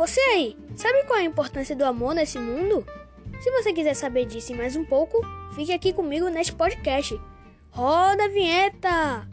[0.00, 2.86] Você aí, sabe qual é a importância do amor nesse mundo?
[3.38, 5.20] Se você quiser saber disso mais um pouco,
[5.54, 7.20] fique aqui comigo neste podcast.
[7.70, 9.28] Roda a vinheta!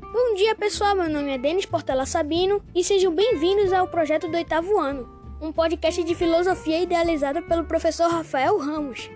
[0.00, 4.36] Bom dia pessoal, meu nome é Denis Portela Sabino e sejam bem-vindos ao projeto do
[4.38, 5.06] oitavo ano,
[5.42, 9.10] um podcast de filosofia idealizado pelo professor Rafael Ramos.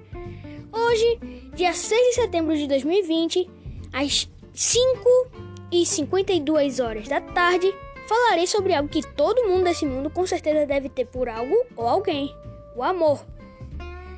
[0.78, 1.18] Hoje,
[1.54, 3.50] dia 6 de setembro de 2020,
[3.92, 5.28] às 5
[5.72, 7.74] e 52 horas da tarde,
[8.06, 11.86] falarei sobre algo que todo mundo desse mundo com certeza deve ter por algo ou
[11.86, 12.32] alguém:
[12.76, 13.26] o amor.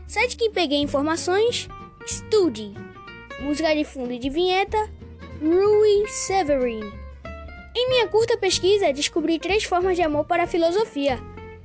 [0.06, 1.66] Site que peguei informações:
[2.06, 2.74] Study.
[3.40, 4.78] Música de fundo e de vinheta:
[5.40, 6.92] Rui Severin.
[7.74, 11.18] Em minha curta pesquisa, descobri três formas de amor para a filosofia: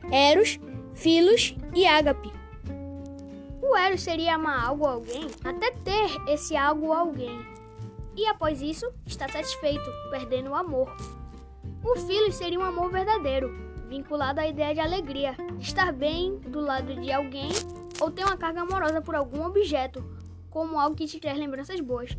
[0.10, 0.58] Eros,
[0.94, 2.35] Filos e Ágape.
[3.76, 7.46] O Eros seria amar algo ou alguém até ter esse algo ou alguém.
[8.16, 10.96] E após isso, estar satisfeito, perdendo o amor.
[11.84, 13.54] O Filos seria um amor verdadeiro,
[13.90, 17.50] vinculado à ideia de alegria, de estar bem do lado de alguém
[18.00, 20.02] ou ter uma carga amorosa por algum objeto,
[20.50, 22.18] como algo que te traz lembranças boas.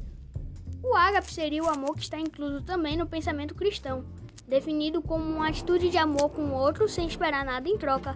[0.83, 4.05] O ágape seria o amor que está incluso também no pensamento cristão,
[4.47, 8.15] definido como uma atitude de amor com o outro sem esperar nada em troca.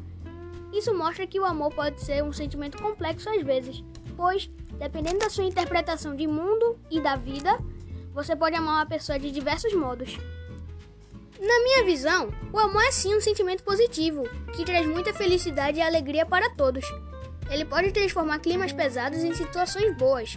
[0.72, 3.82] Isso mostra que o amor pode ser um sentimento complexo às vezes,
[4.16, 7.58] pois, dependendo da sua interpretação de mundo e da vida,
[8.12, 10.16] você pode amar uma pessoa de diversos modos.
[11.40, 15.82] Na minha visão, o amor é sim um sentimento positivo, que traz muita felicidade e
[15.82, 16.84] alegria para todos.
[17.50, 20.36] Ele pode transformar climas pesados em situações boas.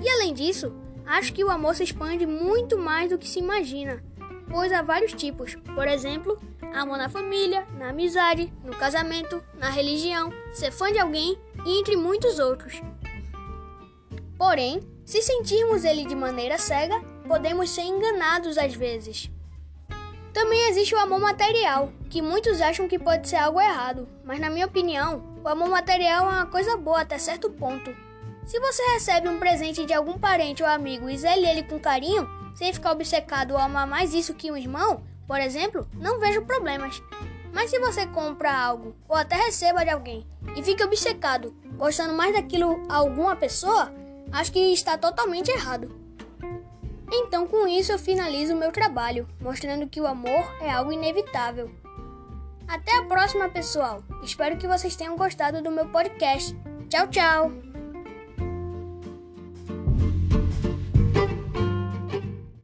[0.00, 0.72] E além disso,
[1.06, 4.02] Acho que o amor se expande muito mais do que se imagina,
[4.48, 5.56] pois há vários tipos.
[5.74, 6.38] Por exemplo,
[6.80, 11.96] amor na família, na amizade, no casamento, na religião, ser fã de alguém e entre
[11.96, 12.80] muitos outros.
[14.38, 19.30] Porém, se sentirmos ele de maneira cega, podemos ser enganados às vezes.
[20.32, 24.48] Também existe o amor material, que muitos acham que pode ser algo errado, mas na
[24.48, 27.94] minha opinião, o amor material é uma coisa boa até certo ponto.
[28.46, 32.28] Se você recebe um presente de algum parente ou amigo e zele ele com carinho,
[32.54, 35.02] sem ficar obcecado ou amar mais isso que um irmão,
[35.32, 37.02] por exemplo, não vejo problemas.
[37.54, 42.34] Mas se você compra algo ou até receba de alguém e fica obcecado, gostando mais
[42.34, 43.90] daquilo a alguma pessoa,
[44.30, 45.90] acho que está totalmente errado.
[47.10, 51.70] Então, com isso, eu finalizo o meu trabalho, mostrando que o amor é algo inevitável.
[52.68, 54.02] Até a próxima, pessoal!
[54.22, 56.54] Espero que vocês tenham gostado do meu podcast.
[56.90, 57.71] Tchau, tchau!